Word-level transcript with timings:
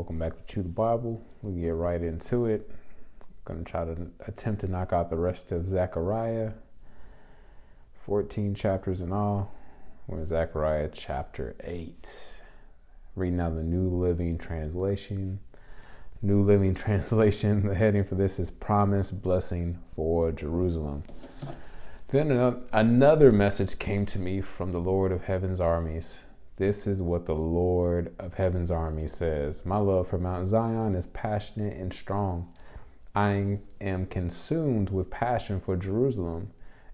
welcome 0.00 0.18
back 0.18 0.34
to 0.34 0.54
Chew 0.54 0.62
the 0.62 0.68
Bible. 0.70 1.22
We'll 1.42 1.52
get 1.52 1.74
right 1.74 2.00
into 2.00 2.46
it. 2.46 2.70
To 3.46 3.62
try 3.64 3.84
to 3.84 4.06
attempt 4.26 4.62
to 4.62 4.66
knock 4.66 4.94
out 4.94 5.10
the 5.10 5.18
rest 5.18 5.52
of 5.52 5.68
Zechariah. 5.68 6.52
14 8.06 8.54
chapters 8.54 9.02
in 9.02 9.12
all. 9.12 9.52
We're 10.06 10.20
in 10.20 10.24
Zechariah 10.24 10.88
chapter 10.90 11.54
8. 11.62 12.08
Reading 13.14 13.40
out 13.40 13.56
the 13.56 13.62
New 13.62 13.90
Living 13.90 14.38
Translation. 14.38 15.40
New 16.22 16.42
Living 16.44 16.74
Translation. 16.86 17.68
The 17.68 17.74
heading 17.74 18.04
for 18.04 18.14
this 18.14 18.38
is 18.38 18.50
Promise 18.50 19.10
Blessing 19.10 19.80
for 19.94 20.32
Jerusalem. 20.32 21.02
Then 22.08 22.62
another 22.72 23.30
message 23.32 23.78
came 23.78 24.06
to 24.06 24.18
me 24.18 24.40
from 24.40 24.72
the 24.72 24.80
Lord 24.80 25.12
of 25.12 25.24
Heaven's 25.24 25.60
armies 25.60 26.20
this 26.60 26.86
is 26.86 27.00
what 27.00 27.24
the 27.24 27.34
Lord 27.34 28.14
of 28.18 28.34
Heaven's 28.34 28.70
army 28.70 29.08
says 29.08 29.64
My 29.64 29.78
love 29.78 30.08
for 30.08 30.18
Mount 30.18 30.46
Zion 30.46 30.94
is 30.94 31.06
passionate 31.06 31.74
and 31.78 31.90
strong. 31.90 32.52
I 33.14 33.60
am 33.80 34.04
consumed 34.04 34.90
with 34.90 35.10
passion 35.10 35.58
for 35.58 35.74
Jerusalem. 35.74 36.50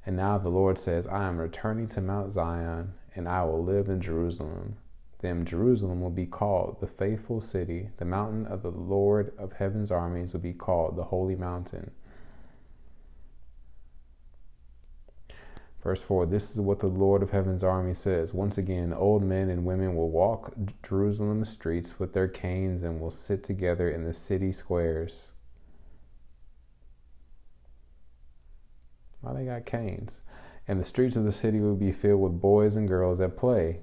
And 0.06 0.16
now 0.16 0.38
the 0.38 0.50
Lord 0.50 0.78
says, 0.78 1.08
I 1.08 1.26
am 1.26 1.38
returning 1.38 1.88
to 1.88 2.00
Mount 2.00 2.32
Zion, 2.32 2.92
and 3.16 3.28
I 3.28 3.42
will 3.42 3.62
live 3.62 3.88
in 3.88 4.00
Jerusalem. 4.00 4.76
Then 5.18 5.44
Jerusalem 5.44 6.00
will 6.00 6.10
be 6.10 6.26
called 6.26 6.76
the 6.80 6.86
faithful 6.86 7.40
city. 7.40 7.90
The 7.96 8.04
mountain 8.04 8.46
of 8.46 8.62
the 8.62 8.70
Lord 8.70 9.32
of 9.36 9.54
heaven's 9.54 9.90
armies 9.90 10.32
will 10.32 10.40
be 10.40 10.52
called 10.52 10.94
the 10.94 11.02
holy 11.02 11.34
mountain. 11.34 11.90
Verse 15.86 16.02
4 16.02 16.26
This 16.26 16.50
is 16.50 16.58
what 16.58 16.80
the 16.80 16.88
Lord 16.88 17.22
of 17.22 17.30
heaven's 17.30 17.62
army 17.62 17.94
says. 17.94 18.34
Once 18.34 18.58
again, 18.58 18.92
old 18.92 19.22
men 19.22 19.48
and 19.48 19.64
women 19.64 19.94
will 19.94 20.10
walk 20.10 20.52
Jerusalem's 20.82 21.48
streets 21.48 22.00
with 22.00 22.12
their 22.12 22.26
canes 22.26 22.82
and 22.82 23.00
will 23.00 23.12
sit 23.12 23.44
together 23.44 23.88
in 23.88 24.02
the 24.02 24.12
city 24.12 24.50
squares. 24.50 25.28
Why 29.20 29.32
they 29.34 29.44
got 29.44 29.64
canes? 29.64 30.22
And 30.66 30.80
the 30.80 30.84
streets 30.84 31.14
of 31.14 31.22
the 31.22 31.30
city 31.30 31.60
will 31.60 31.76
be 31.76 31.92
filled 31.92 32.20
with 32.20 32.40
boys 32.40 32.74
and 32.74 32.88
girls 32.88 33.20
at 33.20 33.36
play. 33.36 33.78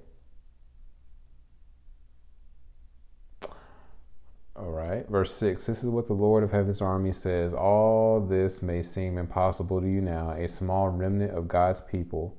All 4.58 4.72
right, 4.72 5.03
verse 5.14 5.36
6 5.36 5.67
This 5.67 5.83
is 5.83 5.89
what 5.89 6.08
the 6.08 6.14
Lord 6.14 6.44
of 6.44 6.52
Heaven's 6.52 6.81
army 6.81 7.14
says. 7.14 7.53
All 7.53 8.19
this 8.19 8.64
may 8.64 8.81
seem 8.81 9.19
impossible 9.19 9.80
to 9.80 9.88
you 9.88 10.02
now, 10.02 10.31
a 10.31 10.50
small 10.50 10.89
remnant 10.89 11.38
of 11.38 11.47
God's 11.47 11.81
people. 11.81 12.36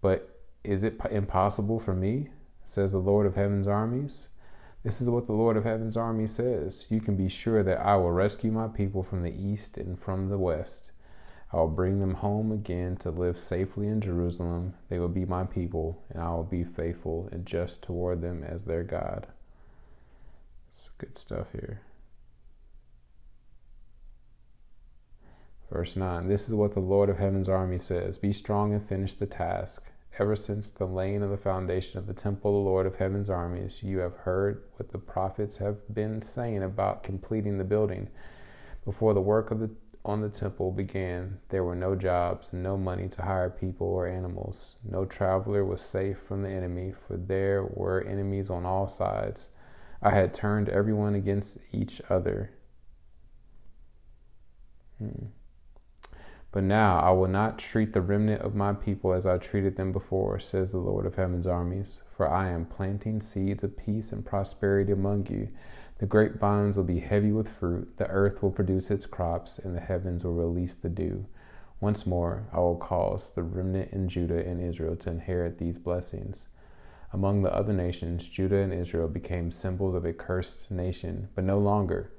But 0.00 0.38
is 0.62 0.84
it 0.84 1.00
impossible 1.10 1.80
for 1.80 1.94
me? 1.94 2.28
Says 2.64 2.92
the 2.92 2.98
Lord 2.98 3.26
of 3.26 3.34
Heaven's 3.34 3.66
armies. 3.66 4.28
This 4.84 5.00
is 5.00 5.10
what 5.10 5.26
the 5.26 5.32
Lord 5.32 5.56
of 5.56 5.64
Heaven's 5.64 5.96
army 5.96 6.28
says. 6.28 6.86
You 6.88 7.00
can 7.00 7.16
be 7.16 7.28
sure 7.28 7.64
that 7.64 7.80
I 7.80 7.96
will 7.96 8.12
rescue 8.12 8.52
my 8.52 8.68
people 8.68 9.02
from 9.02 9.24
the 9.24 9.34
east 9.34 9.76
and 9.76 9.98
from 10.00 10.28
the 10.28 10.38
west. 10.38 10.92
I 11.52 11.56
will 11.56 11.66
bring 11.66 11.98
them 11.98 12.14
home 12.14 12.52
again 12.52 12.94
to 12.98 13.10
live 13.10 13.40
safely 13.40 13.88
in 13.88 14.00
Jerusalem. 14.00 14.74
They 14.88 15.00
will 15.00 15.08
be 15.08 15.24
my 15.24 15.42
people, 15.42 16.04
and 16.10 16.22
I 16.22 16.30
will 16.30 16.44
be 16.44 16.62
faithful 16.62 17.28
and 17.32 17.44
just 17.44 17.82
toward 17.82 18.22
them 18.22 18.44
as 18.44 18.66
their 18.66 18.84
God. 18.84 19.26
It's 20.70 20.90
good 20.96 21.18
stuff 21.18 21.48
here. 21.50 21.80
Verse 25.70 25.96
9 25.96 26.28
This 26.28 26.48
is 26.48 26.54
what 26.54 26.74
the 26.74 26.80
Lord 26.80 27.10
of 27.10 27.18
Heaven's 27.18 27.48
army 27.48 27.78
says 27.78 28.18
Be 28.18 28.32
strong 28.32 28.72
and 28.72 28.86
finish 28.86 29.14
the 29.14 29.26
task. 29.26 29.84
Ever 30.18 30.34
since 30.34 30.70
the 30.70 30.86
laying 30.86 31.22
of 31.22 31.30
the 31.30 31.36
foundation 31.36 31.98
of 31.98 32.06
the 32.06 32.14
temple 32.14 32.50
of 32.50 32.64
the 32.64 32.70
Lord 32.70 32.86
of 32.86 32.96
Heaven's 32.96 33.30
armies, 33.30 33.82
you 33.82 33.98
have 33.98 34.14
heard 34.14 34.64
what 34.76 34.90
the 34.90 34.98
prophets 34.98 35.58
have 35.58 35.76
been 35.94 36.22
saying 36.22 36.62
about 36.62 37.04
completing 37.04 37.58
the 37.58 37.64
building. 37.64 38.08
Before 38.84 39.14
the 39.14 39.20
work 39.20 39.50
the 39.50 39.70
on 40.04 40.22
the 40.22 40.28
temple 40.30 40.72
began, 40.72 41.38
there 41.50 41.62
were 41.62 41.74
no 41.74 41.94
jobs 41.94 42.48
and 42.50 42.62
no 42.62 42.76
money 42.78 43.08
to 43.08 43.22
hire 43.22 43.50
people 43.50 43.86
or 43.86 44.06
animals. 44.06 44.76
No 44.82 45.04
traveler 45.04 45.64
was 45.64 45.82
safe 45.82 46.18
from 46.26 46.42
the 46.42 46.48
enemy, 46.48 46.94
for 47.06 47.16
there 47.16 47.64
were 47.64 48.02
enemies 48.02 48.48
on 48.48 48.64
all 48.64 48.88
sides. 48.88 49.48
I 50.00 50.10
had 50.10 50.32
turned 50.32 50.68
everyone 50.68 51.14
against 51.14 51.58
each 51.72 52.00
other. 52.08 52.52
Hmm. 54.98 55.26
But 56.50 56.64
now 56.64 56.98
I 57.00 57.10
will 57.10 57.28
not 57.28 57.58
treat 57.58 57.92
the 57.92 58.00
remnant 58.00 58.40
of 58.40 58.54
my 58.54 58.72
people 58.72 59.12
as 59.12 59.26
I 59.26 59.36
treated 59.36 59.76
them 59.76 59.92
before, 59.92 60.38
says 60.40 60.72
the 60.72 60.78
Lord 60.78 61.04
of 61.04 61.16
heaven's 61.16 61.46
armies. 61.46 62.00
For 62.16 62.26
I 62.26 62.48
am 62.48 62.64
planting 62.64 63.20
seeds 63.20 63.62
of 63.62 63.76
peace 63.76 64.12
and 64.12 64.24
prosperity 64.24 64.92
among 64.92 65.26
you. 65.26 65.50
The 65.98 66.06
grapevines 66.06 66.78
will 66.78 66.84
be 66.84 67.00
heavy 67.00 67.32
with 67.32 67.50
fruit, 67.50 67.98
the 67.98 68.06
earth 68.08 68.42
will 68.42 68.50
produce 68.50 68.90
its 68.90 69.04
crops, 69.04 69.58
and 69.58 69.76
the 69.76 69.80
heavens 69.80 70.24
will 70.24 70.32
release 70.32 70.74
the 70.74 70.88
dew. 70.88 71.26
Once 71.80 72.06
more, 72.06 72.48
I 72.50 72.60
will 72.60 72.76
cause 72.76 73.30
the 73.30 73.42
remnant 73.42 73.92
in 73.92 74.08
Judah 74.08 74.42
and 74.42 74.60
Israel 74.60 74.96
to 74.96 75.10
inherit 75.10 75.58
these 75.58 75.76
blessings. 75.76 76.48
Among 77.12 77.42
the 77.42 77.54
other 77.54 77.74
nations, 77.74 78.26
Judah 78.26 78.56
and 78.58 78.72
Israel 78.72 79.08
became 79.08 79.52
symbols 79.52 79.94
of 79.94 80.06
a 80.06 80.14
cursed 80.14 80.70
nation, 80.70 81.28
but 81.34 81.44
no 81.44 81.58
longer. 81.58 82.10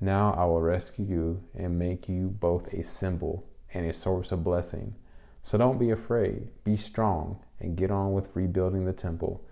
Now 0.00 0.32
I 0.32 0.46
will 0.46 0.62
rescue 0.62 1.04
you 1.04 1.44
and 1.54 1.78
make 1.78 2.08
you 2.08 2.28
both 2.28 2.72
a 2.72 2.82
symbol 2.82 3.44
and 3.74 3.84
a 3.86 3.92
source 3.92 4.32
of 4.32 4.44
blessing. 4.44 4.94
So 5.42 5.58
don't 5.58 5.78
be 5.78 5.90
afraid, 5.90 6.48
be 6.64 6.76
strong, 6.76 7.40
and 7.60 7.76
get 7.76 7.90
on 7.90 8.14
with 8.14 8.34
rebuilding 8.34 8.86
the 8.86 8.92
temple. 8.94 9.44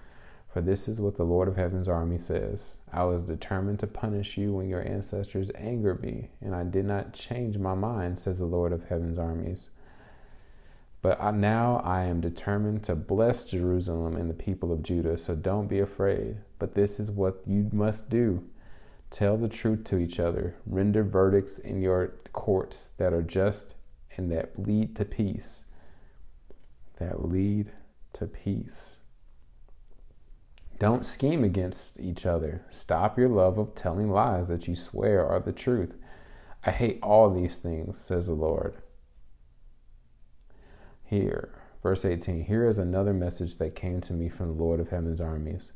For 0.49 0.61
this 0.61 0.87
is 0.87 1.01
what 1.01 1.17
the 1.17 1.25
Lord 1.25 1.49
of 1.49 1.57
Heaven's 1.57 1.89
army 1.89 2.19
says 2.19 2.77
I 2.93 3.05
was 3.05 3.23
determined 3.23 3.81
to 3.81 3.87
punish 3.87 4.37
you 4.37 4.53
when 4.53 4.69
your 4.69 4.87
ancestors 4.87 5.51
angered 5.55 6.03
me, 6.03 6.31
and 6.41 6.55
I 6.55 6.63
did 6.63 6.85
not 6.85 7.13
change 7.13 7.59
my 7.59 7.75
mind, 7.75 8.19
says 8.19 8.39
the 8.39 8.45
Lord 8.45 8.73
of 8.73 8.85
Heaven's 8.85 9.19
armies. 9.19 9.71
But 11.01 11.21
I, 11.21 11.33
now 11.33 11.83
I 11.85 12.05
am 12.05 12.21
determined 12.21 12.85
to 12.85 12.95
bless 12.95 13.47
Jerusalem 13.47 14.17
and 14.17 14.31
the 14.31 14.35
people 14.35 14.73
of 14.73 14.83
Judah, 14.83 15.19
so 15.19 15.35
don't 15.35 15.67
be 15.67 15.81
afraid. 15.81 16.37
But 16.59 16.75
this 16.75 17.01
is 17.01 17.11
what 17.11 17.43
you 17.47 17.69
must 17.73 18.09
do 18.09 18.45
tell 19.11 19.37
the 19.37 19.49
truth 19.49 19.85
to 19.85 19.99
each 19.99 20.19
other, 20.19 20.57
render 20.65 21.03
verdicts 21.03 21.59
in 21.59 21.83
your 21.83 22.15
courts 22.33 22.91
that 22.97 23.13
are 23.13 23.23
just 23.23 23.75
and 24.17 24.31
that 24.31 24.59
lead 24.59 24.97
to 24.97 25.05
peace. 25.05 25.65
That 26.99 27.29
lead 27.29 27.73
to 28.15 28.27
peace. 28.27 28.97
Don't 30.79 31.07
scheme 31.07 31.45
against 31.45 32.01
each 32.01 32.27
other. 32.27 32.65
Stop 32.71 33.19
your 33.19 33.29
love 33.29 33.59
of 33.59 33.75
telling 33.75 34.11
lies 34.11 34.49
that 34.49 34.67
you 34.67 34.75
swear 34.75 35.27
are 35.27 35.41
the 35.41 35.53
truth. 35.53 35.95
I 36.65 36.71
hate 36.71 36.99
all 37.03 37.31
these 37.31 37.57
things, 37.57 37.99
says 37.99 38.27
the 38.27 38.33
Lord 38.33 38.77
here. 41.13 41.53
Verse 41.83 42.05
18 42.05 42.45
Here 42.45 42.67
is 42.67 42.79
another 42.79 43.13
message 43.13 43.59
that 43.59 43.77
came 43.77 44.01
to 44.01 44.15
me 44.15 44.29
from 44.29 44.49
the 44.49 44.63
Lord 44.63 44.81
of 44.81 44.89
Heaven's 44.89 45.21
armies. 45.21 45.73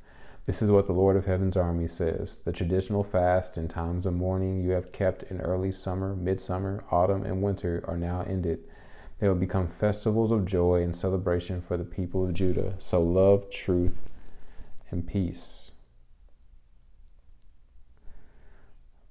This 0.47 0.63
is 0.63 0.71
what 0.71 0.87
the 0.87 0.93
Lord 0.93 1.17
of 1.17 1.27
Heaven's 1.27 1.57
army 1.57 1.89
says 1.89 2.39
The 2.45 2.53
traditional 2.53 3.03
fast 3.03 3.57
and 3.57 3.69
times 3.69 4.07
of 4.07 4.15
mourning 4.15 4.63
you 4.63 4.71
have 4.71 4.93
kept 4.93 5.25
in 5.25 5.41
early 5.41 5.73
summer, 5.73 6.15
midsummer, 6.15 6.85
autumn, 6.91 7.25
and 7.25 7.43
winter 7.43 7.85
are 7.87 7.97
now 7.97 8.23
ended. 8.23 8.61
They 9.19 9.29
will 9.29 9.35
become 9.35 9.67
festivals 9.67 10.31
of 10.31 10.45
joy 10.45 10.83
and 10.83 10.95
celebration 10.95 11.63
for 11.63 11.77
the 11.77 11.85
people 11.85 12.25
of 12.25 12.35
Judah. 12.35 12.75
So 12.79 13.03
love, 13.03 13.51
truth, 13.51 13.99
and 14.91 15.07
peace. 15.07 15.73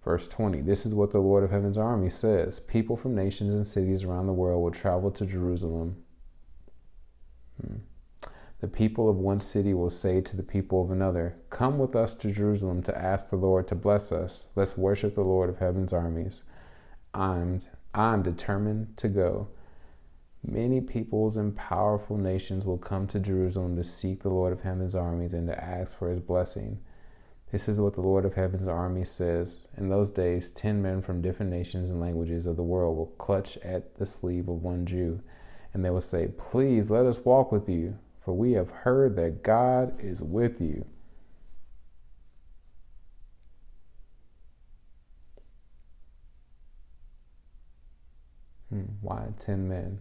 Verse 0.05 0.29
20 0.29 0.61
This 0.61 0.85
is 0.85 0.93
what 0.93 1.11
the 1.11 1.19
Lord 1.19 1.43
of 1.43 1.51
Heaven's 1.51 1.77
army 1.77 2.09
says 2.09 2.59
People 2.59 2.95
from 2.95 3.15
nations 3.15 3.53
and 3.53 3.67
cities 3.67 4.03
around 4.03 4.27
the 4.27 4.33
world 4.33 4.63
will 4.63 4.71
travel 4.71 5.11
to 5.11 5.25
Jerusalem 5.25 5.97
Hmm. 7.61 7.77
The 8.61 8.67
people 8.67 9.09
of 9.09 9.17
one 9.17 9.41
city 9.41 9.73
will 9.73 9.89
say 9.89 10.21
to 10.21 10.37
the 10.37 10.43
people 10.43 10.81
of 10.81 10.89
another, 10.89 11.35
Come 11.49 11.77
with 11.77 11.95
us 11.95 12.13
to 12.15 12.31
Jerusalem 12.31 12.81
to 12.83 12.97
ask 12.97 13.29
the 13.29 13.35
Lord 13.35 13.67
to 13.67 13.75
bless 13.75 14.11
us. 14.11 14.45
Let's 14.55 14.77
worship 14.77 15.15
the 15.15 15.21
Lord 15.21 15.49
of 15.49 15.59
heaven's 15.59 15.91
armies. 15.91 16.43
I'm, 17.13 17.61
I'm 17.93 18.23
determined 18.23 18.95
to 18.97 19.09
go. 19.09 19.49
Many 20.41 20.79
peoples 20.79 21.37
and 21.37 21.55
powerful 21.55 22.17
nations 22.17 22.65
will 22.65 22.77
come 22.77 23.07
to 23.07 23.19
Jerusalem 23.19 23.75
to 23.75 23.83
seek 23.83 24.23
the 24.23 24.29
Lord 24.29 24.53
of 24.53 24.61
heaven's 24.61 24.95
armies 24.95 25.33
and 25.33 25.47
to 25.47 25.63
ask 25.63 25.97
for 25.97 26.09
his 26.09 26.19
blessing. 26.21 26.79
This 27.51 27.67
is 27.67 27.79
what 27.79 27.93
the 27.93 28.01
Lord 28.01 28.25
of 28.25 28.35
heaven's 28.35 28.67
army 28.67 29.05
says. 29.05 29.59
In 29.75 29.89
those 29.89 30.09
days, 30.09 30.51
ten 30.51 30.81
men 30.81 31.01
from 31.01 31.21
different 31.21 31.51
nations 31.51 31.89
and 31.89 31.99
languages 31.99 32.45
of 32.45 32.55
the 32.55 32.63
world 32.63 32.95
will 32.95 33.07
clutch 33.17 33.57
at 33.57 33.95
the 33.97 34.05
sleeve 34.05 34.47
of 34.47 34.63
one 34.63 34.85
Jew 34.85 35.21
and 35.75 35.83
they 35.83 35.89
will 35.89 35.99
say, 35.99 36.29
Please 36.37 36.89
let 36.89 37.05
us 37.05 37.19
walk 37.25 37.51
with 37.51 37.67
you, 37.67 37.99
for 38.25 38.33
we 38.33 38.53
have 38.53 38.71
heard 38.71 39.15
that 39.17 39.43
God 39.43 39.93
is 40.03 40.19
with 40.19 40.59
you. 40.59 40.83
Hmm, 48.69 48.85
why 48.99 49.27
10 49.39 49.69
men? 49.69 49.99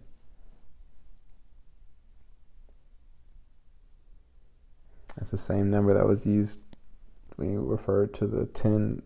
That's 5.15 5.31
the 5.31 5.37
same 5.37 5.69
number 5.69 5.93
that 5.93 6.05
was 6.05 6.25
used 6.25 6.59
when 7.35 7.51
you 7.51 7.61
refer 7.61 8.07
to 8.07 8.27
the 8.27 8.45
ten 8.47 9.01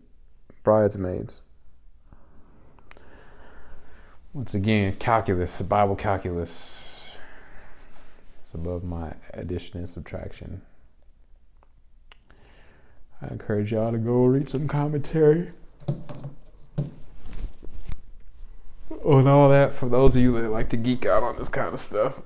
bridesmaids. 0.64 1.42
Once 4.32 4.54
again, 4.54 4.96
calculus, 4.96 5.62
Bible 5.62 5.96
calculus. 5.96 6.89
It's 8.50 8.54
above 8.56 8.82
my 8.82 9.12
addition 9.32 9.78
and 9.78 9.88
subtraction. 9.88 10.62
I 13.22 13.28
encourage 13.28 13.70
y'all 13.70 13.92
to 13.92 13.98
go 13.98 14.24
read 14.24 14.48
some 14.48 14.66
commentary 14.66 15.52
on 19.04 19.28
all 19.28 19.48
that 19.50 19.72
for 19.72 19.88
those 19.88 20.16
of 20.16 20.22
you 20.22 20.32
that 20.42 20.48
like 20.48 20.68
to 20.70 20.76
geek 20.76 21.06
out 21.06 21.22
on 21.22 21.36
this 21.38 21.48
kind 21.48 21.72
of 21.72 21.80
stuff. 21.80 22.22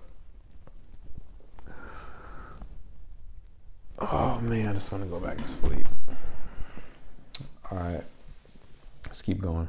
Oh 3.99 4.41
man, 4.41 4.69
I 4.69 4.73
just 4.73 4.91
want 4.91 5.05
to 5.05 5.11
go 5.11 5.21
back 5.21 5.37
to 5.37 5.47
sleep. 5.47 5.87
All 7.71 7.77
right, 7.77 8.05
let's 9.05 9.21
keep 9.21 9.43
going. 9.43 9.69